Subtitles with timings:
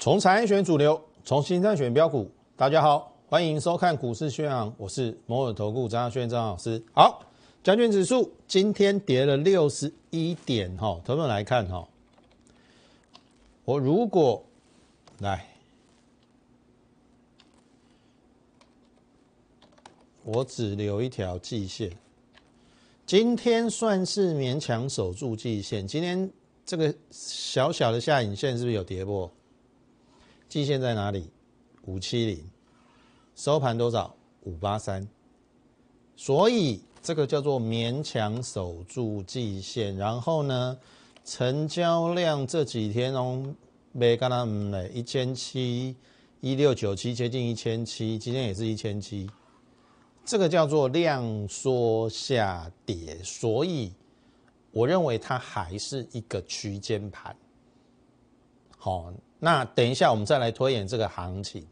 [0.00, 2.26] 从产业选主流，从新三选标股。
[2.56, 6.82] 大家好，欢迎收看股市宣扬，我是摩尔投顾张亚轩张老师。
[6.94, 7.22] 好，
[7.62, 11.86] 加权指数今天跌了六十一点哈，投们来看哈，
[13.66, 14.42] 我如果
[15.18, 15.46] 来，
[20.24, 21.92] 我只留一条季线，
[23.04, 25.86] 今天算是勉强守住季线。
[25.86, 26.30] 今天
[26.64, 29.30] 这个小小的下影线是不是有跌破？
[30.50, 31.30] 季线在哪里？
[31.82, 32.44] 五七零，
[33.36, 34.12] 收盘多少？
[34.42, 35.06] 五八三。
[36.16, 39.96] 所以这个叫做勉强守住季线。
[39.96, 40.76] 然后呢，
[41.24, 43.54] 成交量这几天哦，
[43.92, 45.94] 没干他们嘞，一千七，
[46.40, 49.30] 一六九七，接近一千七，今天也是一千七。
[50.24, 53.92] 这个叫做量缩下跌，所以
[54.72, 57.36] 我认为它还是一个区间盘。
[58.76, 59.12] 好。
[59.40, 61.66] 那等一下，我们再来推演这个行情。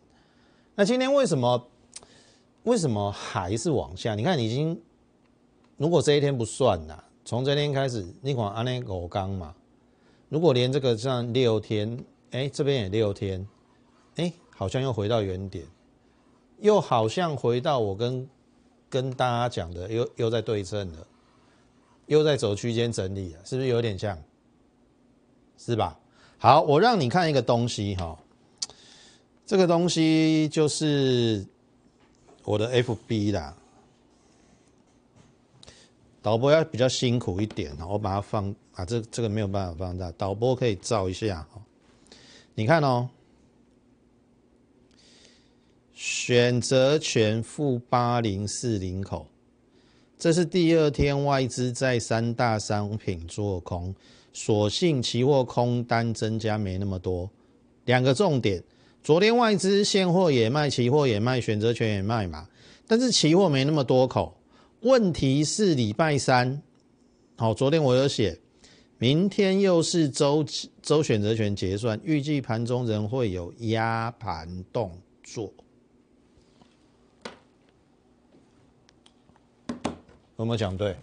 [0.75, 1.69] 那今天为什么
[2.63, 4.15] 为什么还是往下？
[4.15, 4.81] 你看，已经
[5.77, 9.55] 如果这一天不算呐，从这天开始，你看安内狗刚嘛，
[10.31, 13.47] 如果连这个像六天，哎，这边也六天，
[14.17, 15.67] 哎，好像又回到原点，
[16.61, 18.29] 又好像回到我跟
[18.89, 21.07] 跟大家讲的，又又在对称了，
[22.07, 24.19] 又在走区间整理了，是不是有点像？
[25.59, 25.99] 是吧？
[26.41, 28.17] 好，我让你看一个东西哈，
[29.45, 31.45] 这个东西就是
[32.45, 33.57] 我的 FB 啦。
[36.23, 41.61] 导播要比较辛苦一点我把它放啊，这这个没有办法放大，导播可以照一下哈。
[42.55, 43.09] 你看哦，
[45.93, 49.27] 选择权负八零四零口，
[50.17, 53.93] 这是第二天外资在三大商品做空。
[54.39, 57.29] 所幸期货空单增加没那么多，
[57.87, 58.63] 两个重点。
[59.03, 62.49] 昨天外资现货也卖，期货也卖，选择权也卖嘛。
[62.87, 64.41] 但是期货没那么多口。
[64.83, 66.63] 问题是礼拜三，
[67.37, 68.39] 好，昨天我有写，
[68.99, 70.47] 明天又是周
[70.83, 75.53] 周选择权结算，预计盘中仍会有压盘动作。
[80.37, 80.95] 有没有讲对？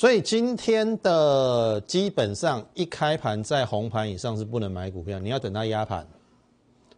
[0.00, 6.06] 所以今天的基本上一开盘在红盘以上是不能买股票，你要等到压盘，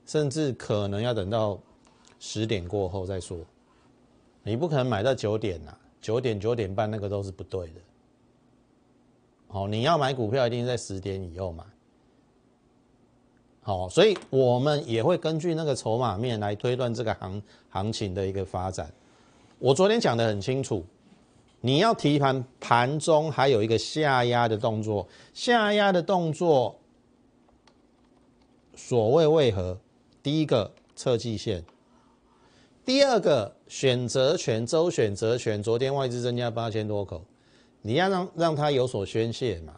[0.07, 1.59] 甚至可能要等到
[2.21, 3.37] 十点过后再说。
[4.45, 7.81] 你不可能买到九点呐，九点九点半那个都是不对的。
[9.49, 11.65] 好，你要买股票一定在十点以后买。
[13.63, 18.89] 好，所以我们也会根据那个筹码面来推断这个行行情的一个发展。
[19.59, 20.87] 我昨天讲的很清楚。
[21.65, 26.77] 你要提盘，盘中还有一个下压的动作，下压的动作，
[28.75, 29.79] 所谓为何？
[30.25, 31.65] 第一个测季线，
[32.85, 37.25] 第二个选择权周选择权，昨天外资增加八千多口，
[37.81, 39.75] 你要让让它有所宣泄嘛，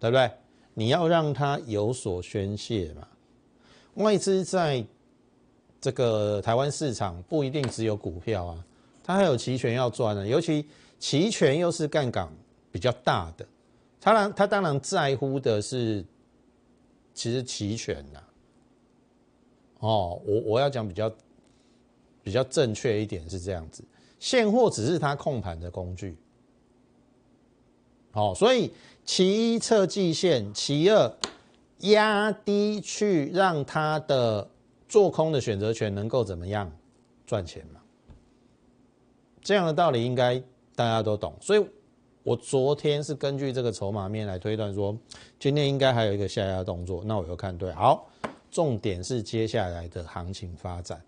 [0.00, 0.28] 对不对？
[0.74, 3.06] 你要让它有所宣泄嘛，
[3.94, 4.84] 外资在
[5.80, 8.64] 这个台湾市场不一定只有股票啊。
[9.06, 10.66] 他还有期权要赚呢，尤其
[10.98, 12.28] 期权又是杠杆
[12.72, 13.46] 比较大的，
[14.00, 16.04] 他然他当然在乎的是，
[17.14, 18.20] 其实期权呐，
[19.78, 21.12] 哦，我我要讲比较
[22.20, 23.84] 比较正确一点是这样子，
[24.18, 26.16] 现货只是他控盘的工具，
[28.10, 28.72] 好，所以
[29.04, 31.16] 其一测季线，其二
[31.78, 34.50] 压低去让他的
[34.88, 36.68] 做空的选择权能够怎么样
[37.24, 37.80] 赚钱嘛。
[39.46, 40.42] 这样的道理应该
[40.74, 41.64] 大家都懂，所以
[42.24, 44.98] 我昨天是根据这个筹码面来推断说，
[45.38, 47.70] 今天应该还有一个下压动作，那我又看对。
[47.70, 48.08] 好，
[48.50, 51.00] 重点是接下来的行情发展。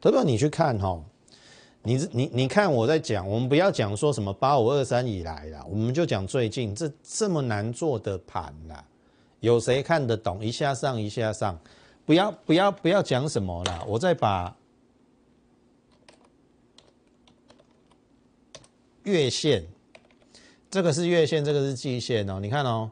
[0.00, 1.02] 特别你去看哈，
[1.82, 8.84] 你你你看我在讲，我们不要讲说什么八五二三以来啦，我们就讲最近这这么难做的盘啦，
[9.40, 10.44] 有谁看得懂？
[10.44, 11.58] 一下上一下上，
[12.06, 14.56] 不要不要不要讲什么啦，我再把。
[19.04, 19.66] 月线，
[20.70, 22.38] 这个是月线，这个是季线哦。
[22.40, 22.90] 你看哦，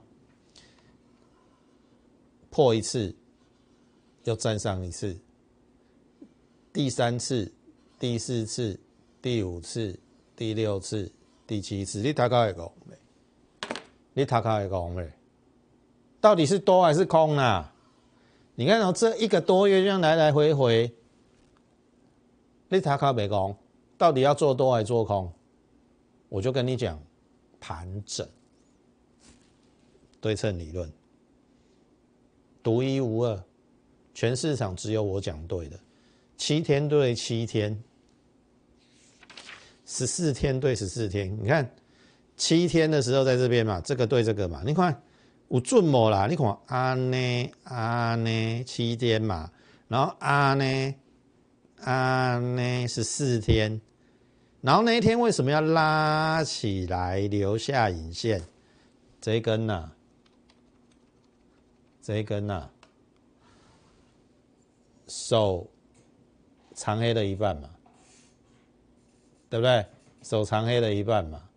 [2.50, 3.14] 破一次，
[4.24, 5.16] 又站上一次，
[6.72, 7.52] 第三次、
[7.98, 8.78] 第四次、
[9.20, 9.98] 第五次、
[10.34, 11.10] 第六次、
[11.46, 12.96] 第七次，你大概会讲没？
[14.14, 15.08] 你大概会讲没？
[16.20, 17.72] 到底是多还是空啊？
[18.54, 20.92] 你看哦，这一个多月这样来来回回，
[22.68, 23.54] 你大概没讲，
[23.96, 25.32] 到底要做多还是做空？
[26.28, 27.02] 我就跟你讲，
[27.58, 28.28] 盘整，
[30.20, 30.92] 对称理论，
[32.62, 33.42] 独一无二，
[34.12, 35.80] 全市场只有我讲对的，
[36.36, 37.82] 七天对七天，
[39.86, 41.68] 十四天对十四天，你看
[42.36, 45.02] 七天的时候在这边嘛，这个对这个嘛，你看
[45.48, 46.26] 有准无啦？
[46.26, 49.50] 你看啊呢啊呢七天嘛，
[49.88, 50.94] 然后啊呢
[51.80, 53.80] 啊呢十四天。
[54.60, 58.42] 然后那一天为什么要拉起来留下影线？
[59.20, 59.92] 这一根呐，
[62.02, 62.68] 这一根呐，
[65.06, 65.68] 手
[66.74, 67.70] 长黑的一半嘛，
[69.48, 69.86] 对不对？
[70.22, 71.48] 手长黑的一半嘛，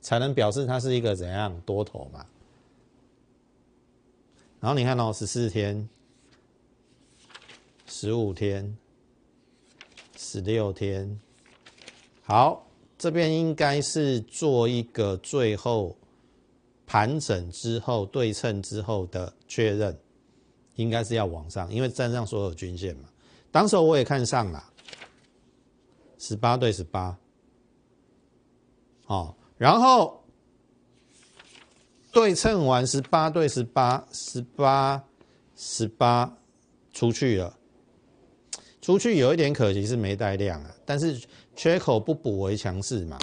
[0.00, 2.24] 才能表示它是一个怎样多头嘛。
[4.60, 5.88] 然后你看到十四天、
[7.86, 8.78] 十五天、
[10.16, 11.20] 十六天。
[12.28, 12.66] 好，
[12.98, 15.96] 这边应该是做一个最后
[16.84, 19.96] 盘整之后对称之后的确认，
[20.74, 23.08] 应该是要往上，因为站上所有均线嘛。
[23.52, 24.72] 当时我也看上了，
[26.18, 27.16] 十八对十八，
[29.06, 30.24] 哦，然后
[32.10, 35.04] 对称完十八对十八，十八
[35.54, 36.36] 十八
[36.92, 37.56] 出去了，
[38.80, 41.20] 出去有一点可惜是没带量啊，但是。
[41.56, 43.18] 缺口不补为强势嘛？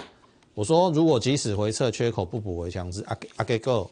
[0.55, 3.89] 我说如果即使回撤，缺口不补为强势，阿阿给够，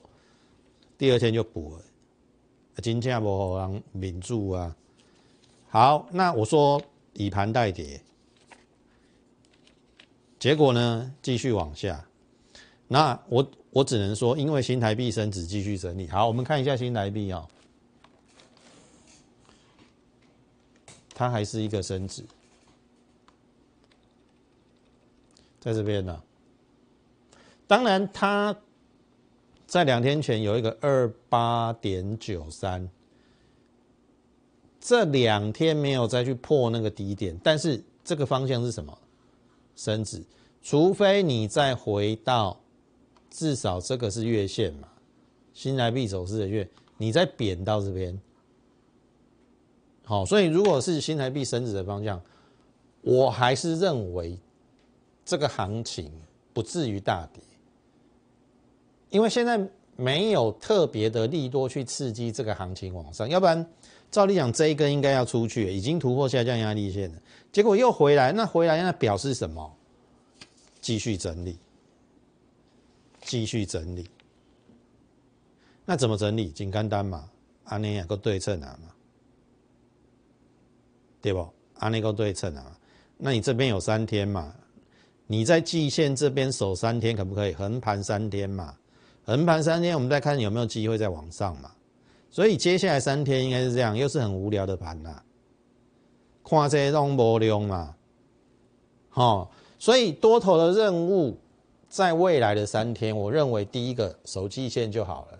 [0.97, 4.75] 第二天就补了，金价不好让抿住啊。
[5.69, 6.81] 好，那我说
[7.13, 8.01] 以盘代跌，
[10.37, 12.05] 结果呢继续往下。
[12.87, 16.07] 那我我只能说，因为新台币升值，继续整理。
[16.09, 17.47] 好，我们看一下新台币啊，
[21.13, 22.23] 它还是一个升值。
[25.61, 26.19] 在这边呢，
[27.67, 28.57] 当然，它
[29.67, 32.89] 在两天前有一个二八点九三，
[34.79, 38.97] 这两天没有再去破那个低点，但是这个方向是什么？
[39.75, 40.23] 升值，
[40.63, 42.59] 除非你再回到
[43.29, 44.87] 至少这个是月线嘛，
[45.53, 46.67] 新台币走势的月，
[46.97, 48.19] 你再贬到这边，
[50.05, 52.19] 好，所以如果是新台币升值的方向，
[53.01, 54.39] 我还是认为。
[55.25, 56.11] 这个行情
[56.53, 57.41] 不至于大跌，
[59.09, 59.59] 因为现在
[59.95, 63.65] 没有特别的利多去刺激这个行情往上，要不然
[64.09, 67.21] 照理讲这一根应该要出去，已经突破下降压力线了，
[67.51, 69.71] 结果又回来，那回来那表示什么？
[70.81, 71.57] 继续整理，
[73.21, 74.09] 继续整理，
[75.85, 76.49] 那怎么整理？
[76.49, 77.29] 紧干单嘛，
[77.65, 78.89] 安尼也个对称啊嘛，
[81.21, 81.47] 对不？
[81.77, 82.75] 安尼个对称啊，
[83.17, 84.55] 那你这边有三天嘛？
[85.31, 87.53] 你在季线这边守三天可不可以？
[87.53, 88.75] 横盘三天嘛，
[89.23, 91.71] 横盘三天，我们再看有没有机会再往上嘛。
[92.29, 95.23] 所以接下来三天应该是这样，又是很无聊的盘呐。
[96.43, 97.95] 看这种波量嘛，
[99.07, 99.49] 好，
[99.79, 101.37] 所以多头的任务
[101.87, 105.39] 在未来的三天，我认为第一个守季线就好了。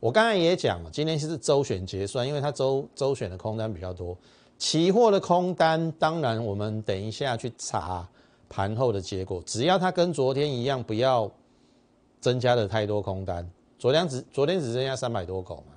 [0.00, 4.18] 我刚才也讲了，今天是周选结算，因为它周周选的空单比较多，
[4.58, 8.08] 期货的空单，当然我们等一下去查。
[8.52, 11.32] 盘后的结果，只要它跟昨天一样，不要
[12.20, 13.50] 增加的太多空单。
[13.78, 15.72] 昨天只昨天只剩下三百多口嘛，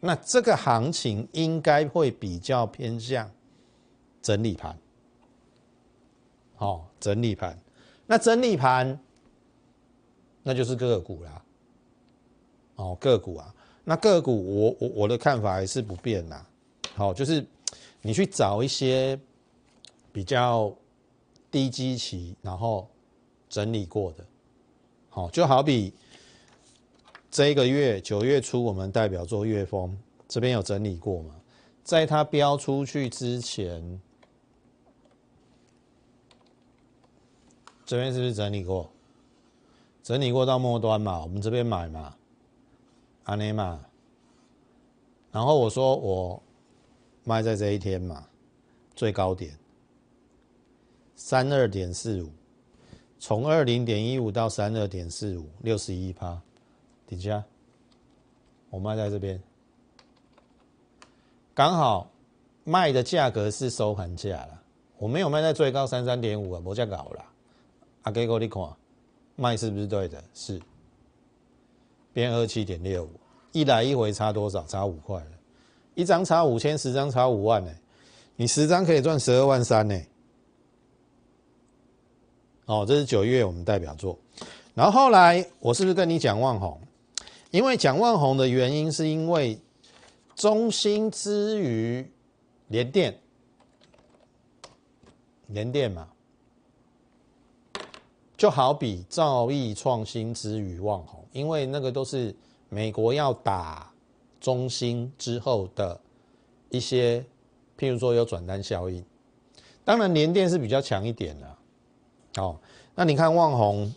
[0.00, 3.30] 那这个行情应该会比较偏向
[4.22, 4.74] 整理盘。
[6.54, 7.60] 好，整理盘，
[8.06, 8.98] 那整理盘
[10.42, 11.42] 那就是个股啦。
[12.76, 13.54] 哦，个股啊，
[13.84, 16.46] 那个股我我我的看法还是不变啦。
[16.94, 17.44] 好，就是
[18.00, 19.20] 你去找一些
[20.10, 20.74] 比较。
[21.50, 22.88] 低基期，然后
[23.48, 24.24] 整理过的，
[25.08, 25.92] 好，就好比
[27.30, 29.96] 这一个月九月初，我们代表做月峰，
[30.28, 31.34] 这边有整理过嘛？
[31.84, 34.00] 在它标出去之前，
[37.84, 38.90] 这边是不是整理过？
[40.02, 41.22] 整理过到末端嘛？
[41.22, 42.16] 我们这边买嘛？
[43.24, 43.84] 安内嘛？
[45.30, 46.42] 然后我说我
[47.24, 48.26] 卖在这一天嘛，
[48.94, 49.56] 最高点。
[51.16, 52.30] 三二点四五，
[53.18, 56.38] 从二零点一五到三二点四五，六十一趴，
[57.06, 57.42] 底下，
[58.68, 59.42] 我卖在这边，
[61.54, 62.10] 刚好
[62.64, 64.60] 卖的价格是收盘价了，
[64.98, 67.24] 我没有卖在最高三三点五啊，没价搞了，
[68.02, 68.62] 阿给哥你看，
[69.36, 70.22] 卖是不是对的？
[70.34, 70.60] 是，
[72.12, 73.10] 变二七点六五，
[73.52, 74.62] 一来一回差多少？
[74.66, 75.30] 差五块了，
[75.94, 77.72] 一张差五千，十张差五万呢，
[78.36, 79.98] 你十张可以赚十二万三呢。
[82.66, 84.18] 哦，这是九月我们代表作，
[84.74, 86.80] 然后后来我是不是跟你讲万红？
[87.52, 89.58] 因为讲万红的原因，是因为
[90.34, 92.04] 中兴之于
[92.68, 93.18] 联电，
[95.46, 96.08] 联电嘛，
[98.36, 102.34] 就好比兆易创新之于万红，因为那个都是
[102.68, 103.90] 美国要打
[104.40, 105.98] 中兴之后的
[106.68, 107.24] 一些，
[107.78, 109.02] 譬如说有转单效应。
[109.84, 111.55] 当然联电是比较强一点的，
[112.36, 112.58] 哦，
[112.94, 113.92] 那你看万红。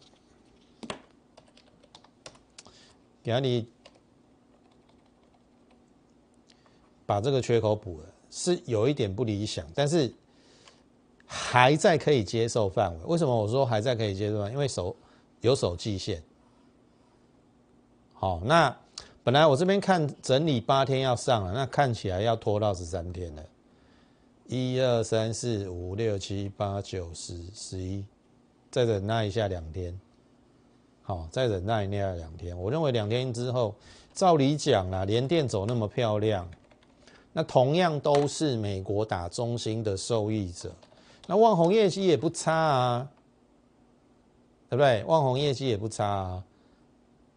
[3.22, 3.68] 给你
[7.06, 10.12] 把这个缺口补了，是有一点不理想，但是
[11.28, 13.06] 还在可以接受范围。
[13.06, 14.50] 为什么我说还在可以接受？
[14.50, 14.96] 因为手
[15.42, 16.24] 有手季线。
[18.14, 18.76] 好，那
[19.24, 23.46] 本来我这边看整理八天要上了，那看起来要拖到十三天了。
[24.48, 28.04] 一二三四五六七八九十十一，
[28.72, 30.00] 再忍耐一下两天。
[31.02, 32.58] 好，再忍耐一下两天。
[32.58, 33.74] 我认为两天之后，
[34.14, 36.48] 照理讲啊，连电走那么漂亮，
[37.34, 40.72] 那同样都是美国打中心的受益者。
[41.26, 43.10] 那万宏业绩也不差啊，
[44.70, 45.04] 对不对？
[45.06, 46.44] 万宏业绩也不差啊。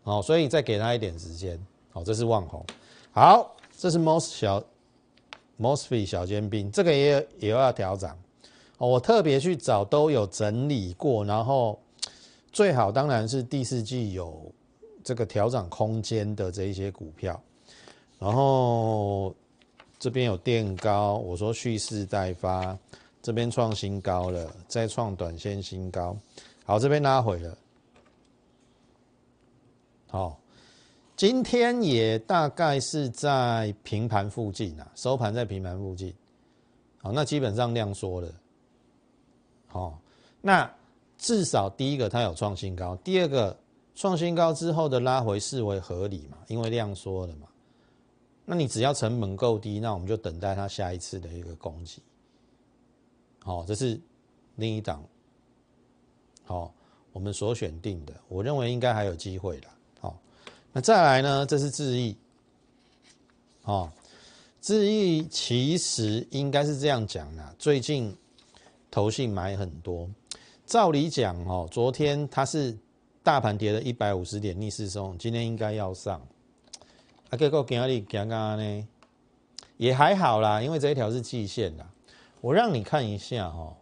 [0.02, 1.58] 好，所以再给他一点时间。
[1.90, 2.64] 好，这是万宏。
[3.12, 4.62] 好，这是 most 小
[5.58, 8.10] mosfet 小尖兵，这个也也要调整。
[8.78, 11.78] 哦，我特别去找都有整理过，然后。
[12.54, 14.52] 最好当然是第四季有
[15.02, 17.42] 这个调整空间的这一些股票，
[18.18, 19.34] 然后
[19.98, 22.78] 这边有垫高，我说蓄势待发，
[23.22, 26.14] 这边创新高了，再创短线新高，
[26.66, 27.56] 好，这边拉回了，
[30.08, 30.38] 好，
[31.16, 36.12] 今天也大概是在平盘附近啊，收盘在平盘附近，
[36.98, 38.28] 好，那基本上量缩了，
[39.72, 39.98] 好，
[40.40, 40.70] 那。
[41.18, 43.56] 至少第一个它有创新高，第二个
[43.94, 46.36] 创新高之后的拉回视为合理嘛？
[46.48, 47.46] 因为量缩了嘛。
[48.44, 52.02] 那你只要成本够低，那我们就等待它下一次的一个攻击。
[53.38, 54.00] 好，这是
[54.56, 55.00] 另一档。
[56.42, 56.74] 好，
[57.12, 59.68] 我们所选定的，我认为应该还有机会的。
[60.00, 60.18] 好，
[60.72, 61.46] 那再来呢？
[61.46, 62.16] 这是智毅。
[63.62, 63.88] 哦，
[64.60, 68.12] 智毅其实应该是这样讲的，最近
[68.92, 70.08] 投信买很多。
[70.66, 72.78] 照理讲，哦，昨天它是
[73.22, 76.20] 大盘跌了一百五十点逆势松，今天应该要上。
[77.30, 78.88] 啊，结果今日刚刚呢，
[79.78, 81.86] 也还好啦，因为这一条是季线的。
[82.42, 83.74] 我让你看一下，哦，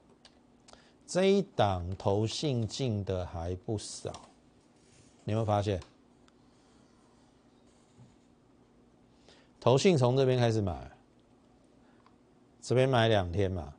[1.07, 4.13] 这一档投信进的还不少，
[5.25, 5.81] 你有没有发现？
[9.59, 10.91] 投信从这边开始买，
[12.63, 13.75] 这边买两天嘛，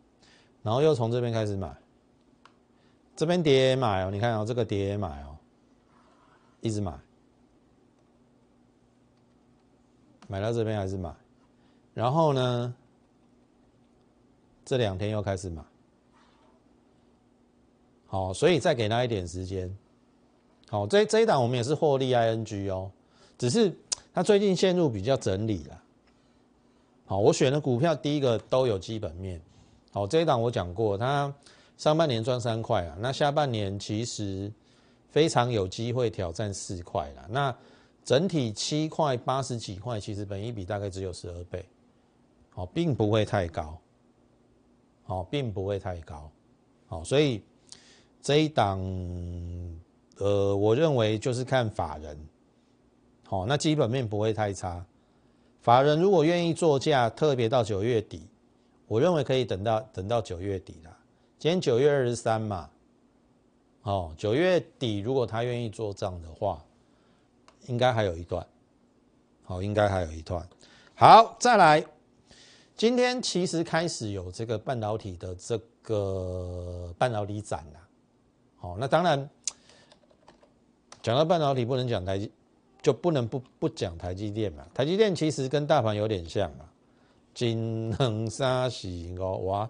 [0.63, 1.75] 然后又从这边开始买。
[3.13, 5.38] 这边跌买哦，你看哦，这个跌买哦，
[6.60, 6.91] 一直买，
[10.27, 11.13] 买到这边还是买，
[11.94, 12.74] 然后呢，
[14.65, 15.62] 这两天又开始买，
[18.08, 19.72] 好，所以再给他一点时间，
[20.70, 22.89] 好，这这一档我们也是获利 ing 哦，
[23.38, 23.72] 只是
[24.13, 25.84] 它最近陷入比较整理了，
[27.06, 29.39] 好，我选的股票第一个都有基本面，
[29.91, 31.33] 好，这一档我讲过它。
[31.77, 34.51] 上半年赚三块啊，那下半年其实
[35.10, 37.25] 非常有机会挑战四块了。
[37.27, 37.55] 那
[38.05, 41.65] 整体七块八十几块，其实本一比大概只有十二倍，
[42.51, 43.75] 好，并不会太高，
[45.05, 46.29] 好，并不会太高，
[46.86, 47.41] 好，所以
[48.21, 48.79] 这一档，
[50.19, 52.15] 呃，我认为就是看法人，
[53.25, 54.86] 好，那基本面不会太差。
[55.62, 58.21] 法人如果愿意做价，特别到九月底，
[58.91, 60.98] 我认为可以等到等到九月底了。
[61.39, 62.69] 今天九月二十三嘛，
[63.83, 66.62] 哦，九月底如果他愿意做账的话，
[67.67, 68.45] 应该还有一段，
[69.45, 70.45] 好，应该还有一段。
[70.93, 71.86] 好，再来，
[72.75, 77.79] 今天其实开始有这个半导体的这个半导体展了，
[78.57, 79.29] 好，那当然
[81.01, 82.29] 讲到半导体不能讲台，
[82.81, 84.67] 就不能不不讲台积电嘛。
[84.74, 86.67] 台积电其实跟大盘有点像啊，
[87.33, 89.69] 金恒三喜五哇。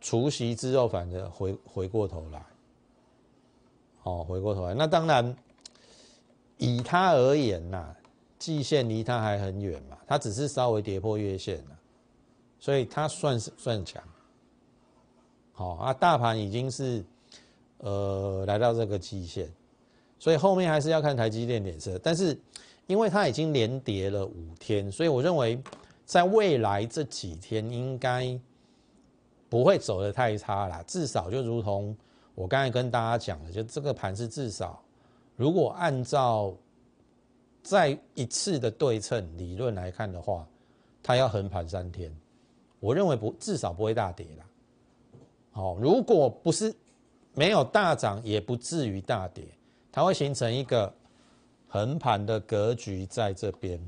[0.00, 2.42] 除夕之后，反正回回过头来，
[4.02, 5.36] 哦，回过头来，那当然，
[6.56, 7.94] 以他而言呐，
[8.38, 11.78] 季线离他还很远嘛，他只是稍微跌破月线了，
[12.58, 14.02] 所以它算是算强。
[15.52, 17.04] 好啊，大盘已经是
[17.76, 19.52] 呃来到这个季线，
[20.18, 22.00] 所以后面还是要看台积电脸色。
[22.02, 22.34] 但是
[22.90, 25.62] 因为它已经连跌了五天，所以我认为
[26.04, 28.38] 在未来这几天应该。
[29.50, 31.96] 不会走得太差啦，至少就如同
[32.36, 34.80] 我刚才跟大家讲的，就这个盘是至少
[35.34, 36.54] 如果按照
[37.60, 40.46] 再一次的对称理论来看的话，
[41.02, 42.16] 它要横盘三天，
[42.78, 44.46] 我认为不至少不会大跌啦。
[45.50, 46.72] 好，如果不是
[47.34, 49.42] 没有大涨，也不至于大跌，
[49.90, 50.94] 它会形成一个
[51.72, 53.80] 横盘的格局在这边。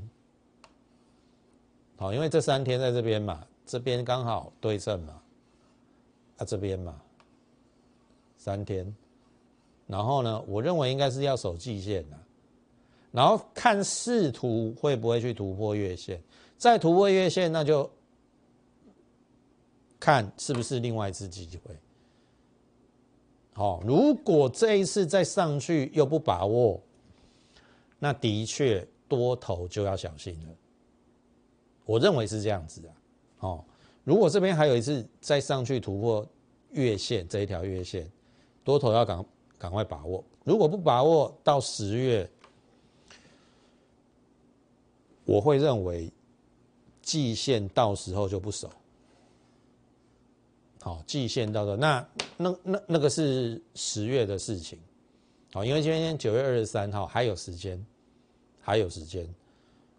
[1.97, 5.21] 好，因为这三天在这边嘛，这边刚好对称嘛，
[6.37, 6.99] 啊这边嘛，
[8.37, 8.95] 三天，
[9.85, 12.17] 然后呢，我认为应该是要守季线的，
[13.11, 16.21] 然后看视图会不会去突破月线，
[16.57, 17.89] 再突破月线，那就
[19.99, 21.75] 看是不是另外一次机会。
[23.53, 26.81] 好，如果这一次再上去又不把握，
[28.03, 30.53] 那的确多头就要小心了。
[31.85, 32.91] 我认为是这样子啊，
[33.39, 33.65] 哦，
[34.03, 36.27] 如果这边还有一次再上去突破
[36.71, 38.11] 月线这一条月线，
[38.61, 39.25] 多头要赶
[39.57, 40.21] 赶快把握。
[40.43, 42.29] 如果不把握，到十月，
[45.23, 46.11] 我会认为
[47.01, 48.69] 季线到时候就不守。
[50.81, 54.77] 好，季线到的那那那那个是十月的事情，
[55.53, 57.81] 好，因为今天九月二十三号还有时间，
[58.63, 59.27] 还有时间。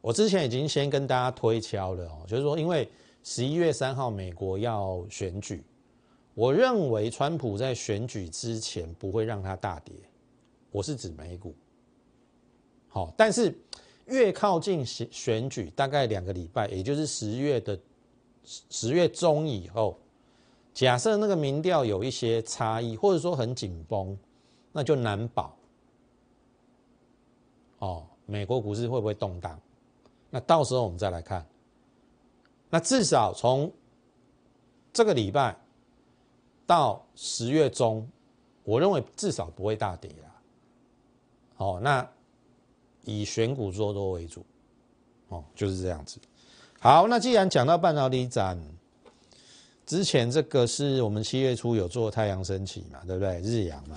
[0.00, 2.88] 我之前已经先跟大家推敲了哦，就是说，因为
[3.22, 5.62] 十一月三号美国要选举，
[6.34, 9.94] 我认为川普在选举之前不会让它大跌，
[10.70, 11.54] 我是指美股。
[12.88, 13.56] 好，但是
[14.06, 17.78] 越靠近选选举，大概两个礼拜，也就是十月的
[18.44, 19.98] 十月中以后，
[20.74, 24.16] 假设那个民调有一些差异，或者说很紧绷，
[24.70, 25.56] 那就难保
[27.78, 29.58] 哦，美国股市会不会动荡？
[30.30, 31.46] 那到时候我们再来看，
[32.70, 33.70] 那至少从
[34.92, 35.56] 这个礼拜
[36.66, 38.08] 到十月中，
[38.64, 40.40] 我认为至少不会大跌啦。
[41.58, 42.04] 哦，那
[43.04, 44.44] 以选股做多为主，
[45.28, 46.18] 哦，就是这样子。
[46.80, 48.60] 好，那既然讲到半导体展，
[49.86, 53.40] 之前这个是我们七月初有做太阳升起嘛，对不对？
[53.40, 53.96] 日阳嘛，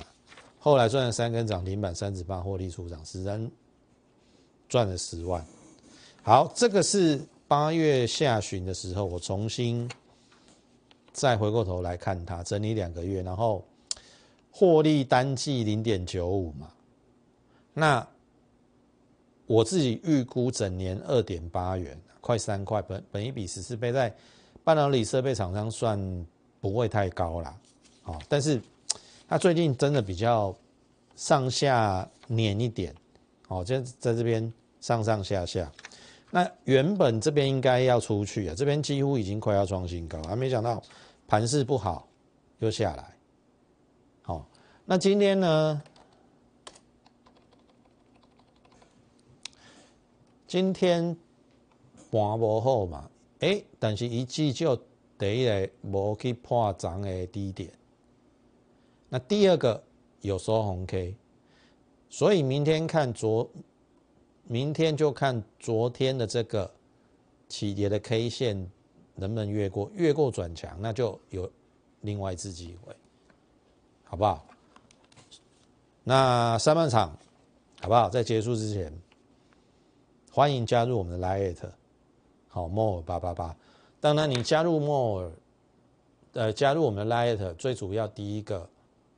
[0.60, 3.52] 后来赚了三根涨停板，三指八获利出场，实人
[4.68, 5.46] 赚了十万。
[6.24, 9.90] 好，这个是八月下旬的时候，我重新
[11.12, 13.64] 再回过头来看它，整理两个月，然后
[14.52, 16.72] 获利单季零点九五嘛，
[17.74, 18.08] 那
[19.46, 24.14] 我自己预估整年二点八元，快三块，本本一比十四倍，在
[24.64, 26.26] 半导体设备厂商算
[26.60, 27.58] 不会太高啦。
[28.02, 28.62] 好，但是
[29.30, 30.54] 它最近真的比较
[31.16, 32.94] 上下碾一点，
[33.48, 35.72] 好，在在这边上上下下。
[36.30, 40.84] 那原本这边应该要出去啊，这边几乎已经快要创新高，还没想到
[41.26, 42.08] 盘势不好
[42.60, 43.16] 又下来。
[44.24, 44.46] 好，
[44.86, 45.82] 那今天呢？
[50.46, 51.16] 今天
[52.12, 53.10] 盘无好嘛？
[53.40, 54.76] 哎，但是一季就
[55.18, 57.72] 第一个无去破涨的低点。
[59.10, 59.82] 那第二个
[60.22, 61.16] 有收红 K，
[62.10, 63.50] 所以明天看昨。
[64.50, 66.72] 明天就看昨天的这个
[67.50, 68.72] 起跌的 K 线
[69.14, 71.52] 能不能越过，越过转强，那就有
[72.00, 72.96] 另外一次机会，
[74.06, 74.46] 好不好？
[76.06, 77.10] 那上半场
[77.82, 78.10] 好不好？
[78.10, 78.90] 在结束之前，
[80.32, 81.70] 欢迎加入我们的 Lite，
[82.48, 83.54] 好 More 八八八。
[84.00, 85.30] 当然，你加入 More，
[86.32, 88.70] 呃，加入我们的 Lite，最主要第一个，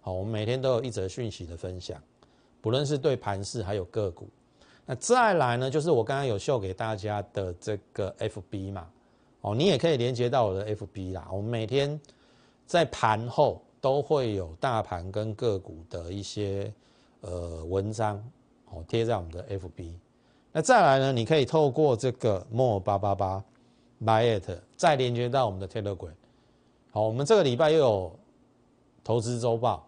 [0.02, 2.02] 好，我们每天都有一则讯息的分享，
[2.61, 4.27] 不论是对盘势还有个股。
[4.85, 8.87] 那再来呢，就是我刚刚有秀给大家的这个 FB 嘛，
[9.41, 11.27] 哦，你也可以连接到我的 FB 啦。
[11.31, 11.99] 我们每天
[12.65, 16.73] 在盘后都会有大盘跟个股的一些
[17.21, 18.17] 呃文章
[18.71, 19.93] 哦贴在我们的 FB。
[20.51, 23.43] 那再来呢，你可以透过这个 more 八八八
[24.03, 26.13] buy it 再连接到我们的 Telegram。
[26.91, 28.19] 好，我们这个礼拜又有
[29.03, 29.87] 投资周报，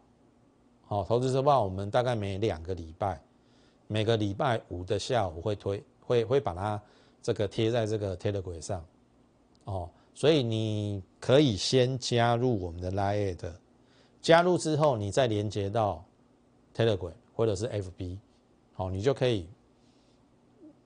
[0.91, 3.17] 好，投资周报我们大概每两个礼拜。
[3.87, 6.81] 每个礼拜五的下午会推，会会把它
[7.21, 8.85] 这个贴在这个 tele 轨上，
[9.63, 13.53] 哦，所以你可以先加入我们的 Line，
[14.21, 16.03] 加入之后你再连接到
[16.75, 18.17] Telegram 或者是 FB，
[18.73, 19.47] 好，你就可以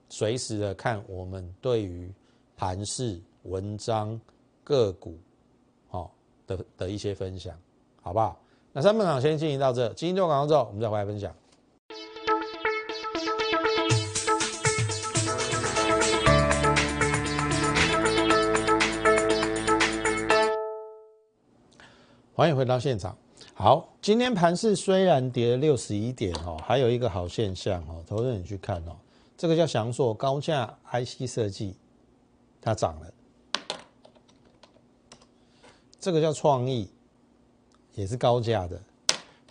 [0.10, 2.14] 随时的看我们对于
[2.56, 4.22] 盘市文章
[4.64, 5.18] 个股，
[5.88, 6.14] 好，
[6.46, 7.60] 的的一些分享，
[8.04, 8.40] 好不好？
[8.78, 11.34] 那三本场先进行到这，今天做广告之后，我们再回来分享。
[22.34, 23.18] 欢迎回到现场。
[23.54, 28.98] 好，今天盘市虽然跌了六十一点哦，还有一个好现象哦，投资人去看哦，
[29.38, 31.78] 这个叫翔硕高价 IC 设计，
[32.60, 33.14] 它涨了。
[35.98, 36.90] 这个叫创意，
[37.96, 38.80] 也是高价的。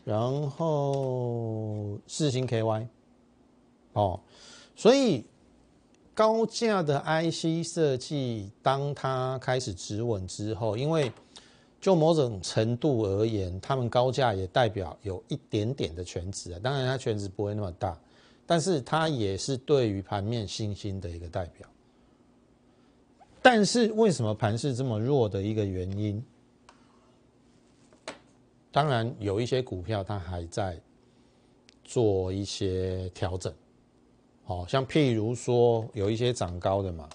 [0.04, 2.86] 然后四星 KY，
[3.94, 4.20] 哦，
[4.76, 5.24] 所以
[6.12, 11.10] 高价的 IC 设计，当它开始止稳之后，因为
[11.80, 16.60] 就某种程度而言，他们高价也代表有一点点的全值啊。
[16.62, 17.98] 当然，它全值不会那么大，
[18.44, 21.66] 但是它也是对于盘面信心的一个代表。
[23.40, 26.22] 但是，为什么盘势这么弱的一个原因？
[28.74, 30.76] 当然，有一些股票它还在
[31.84, 33.54] 做一些调整，
[34.42, 37.08] 好像譬如说有一些涨高的嘛，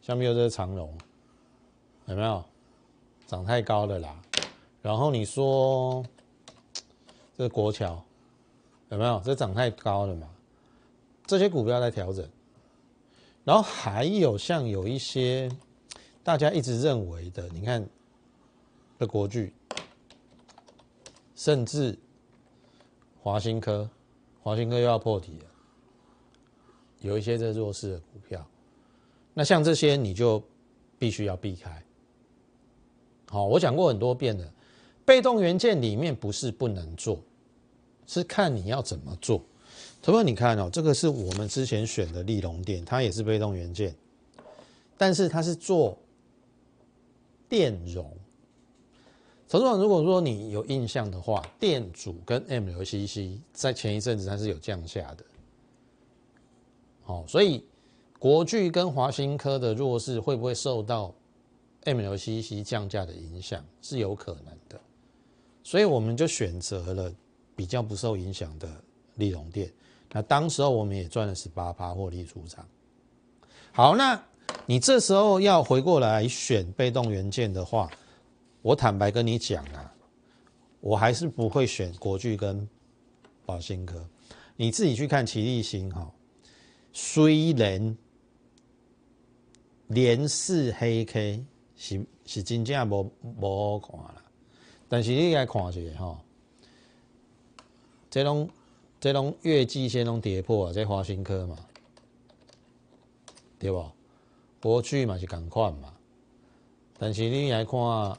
[0.00, 0.96] 像比如这个长荣，
[2.06, 2.42] 有没有？
[3.26, 4.22] 涨太高了啦，
[4.80, 6.02] 然后你说
[7.36, 8.02] 这个国桥
[8.88, 9.20] 有没有？
[9.22, 10.26] 这涨太高了嘛？
[11.26, 12.26] 这些股票在调整，
[13.44, 15.50] 然后还有像有一些
[16.22, 17.86] 大家一直认为的，你看
[18.98, 19.52] 的国巨，
[21.38, 21.96] 甚至
[23.22, 23.88] 华新科，
[24.42, 25.44] 华新科又要破底了，
[26.98, 28.44] 有一些这弱势的股票，
[29.34, 30.42] 那像这些你就
[30.98, 31.80] 必须要避开。
[33.28, 34.52] 好，我讲过很多遍了，
[35.04, 37.20] 被动元件里面不是不能做，
[38.04, 39.40] 是看你要怎么做。
[40.02, 43.94] 同学你看哦，这个是我们之前选的利隆电，它也是被动元件，
[44.96, 45.96] 但是它是做
[47.48, 48.12] 电容。
[49.48, 55.24] 陈总，如果说你有印象的话，电阻跟 MLCC 在前一阵子它是有降下的。
[57.06, 57.64] 哦，所以
[58.18, 61.14] 国巨跟华新科的弱势会不会受到
[61.84, 64.78] ？MLCC 降价的影响是有可能的，
[65.62, 67.10] 所以我们就选择了
[67.56, 68.68] 比较不受影响的
[69.14, 69.72] 利隆电。
[70.12, 72.68] 那当时候我们也赚了十八趴获利出场。
[73.72, 74.22] 好，那
[74.66, 77.90] 你这时候要回过来选被动元件的话，
[78.68, 79.90] 我坦白跟你讲啊，
[80.80, 82.68] 我还是不会选国巨跟
[83.46, 84.06] 宝兴科。
[84.56, 86.12] 你自己去看奇力新哈，
[86.92, 87.96] 虽然
[89.86, 91.42] 连四黑 K。
[91.80, 93.08] 是是真正无
[93.40, 94.24] 无好看啦，
[94.88, 96.20] 但是你该看一下哈，
[98.10, 98.50] 这种
[98.98, 101.56] 这种月季线拢跌破啊，这华新科嘛，
[103.60, 103.88] 对不？
[104.60, 105.94] 过去嘛是共款嘛，
[106.98, 108.18] 但是你来看，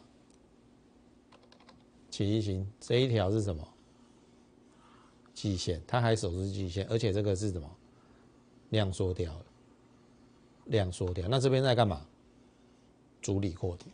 [2.20, 3.66] 行行行这一条是什么？
[5.34, 7.70] 季线，它还守住季线，而且这个是什么？
[8.72, 9.46] 量缩掉了，
[10.66, 12.02] 量缩掉，那这边在干嘛？
[13.22, 13.86] 主底扩底，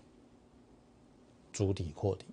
[1.54, 2.26] 主底扩底，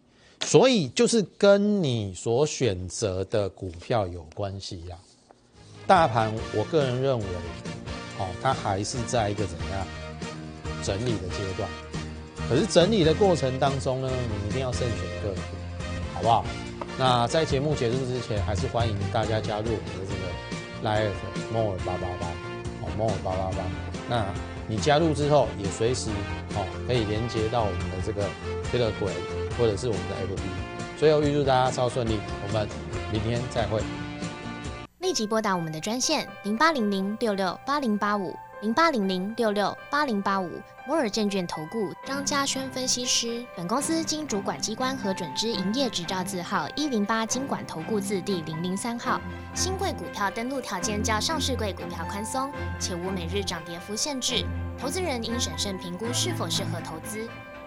[0.46, 4.98] 所以就是跟你所选择的股票有关系呀。
[5.86, 7.24] 大盘，我个人认为，
[8.18, 9.86] 哦，它还是在一个怎样
[10.82, 11.68] 整理的阶段。
[12.48, 15.40] 可是整理的过程当中呢，你一定要慎选个股，
[16.22, 16.44] 不好？
[16.98, 20.24] 那在节目结束之前，还是欢迎大家加入我们的这个
[20.88, 21.12] Live
[21.52, 22.26] More 八八八，
[22.80, 23.58] 哦，More 八八八。
[24.08, 24.24] 那。
[24.68, 26.08] 你加入之后，也随时
[26.54, 28.22] 哦可以连接到我们的这个
[28.70, 29.10] Telegram
[29.58, 30.40] 或者是我们的 FB。
[30.96, 32.66] 最后预祝大家超顺利，我们
[33.10, 33.82] 明天再会。
[35.00, 40.48] 立即拨打我们的专线零八零零六六八零八五零八零零六六八零八五
[40.86, 43.44] 摩尔证券投顾张嘉轩分析师。
[43.56, 49.20] 本公司经主管机关核准之营业执照字号一零八经管投顾字第零零三号。
[49.52, 54.46] 新贵股票登录条件较上市贵股票宽松，且无每日涨跌幅限制。
[54.78, 57.28] 投资人应审慎评估是否适合投资。